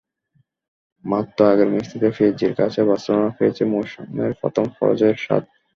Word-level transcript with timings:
মাত্রই 1.05 1.49
আগের 1.53 1.69
ম্যাচটিতে 1.71 2.07
পিএসজির 2.15 2.53
কাছে 2.59 2.79
বার্সেলোনা 2.87 3.31
পেয়েছে 3.37 3.63
মৌসুমের 3.71 4.31
প্রথম 4.41 4.65
পরাজয়ের 4.77 5.17
স্বাদ। 5.17 5.43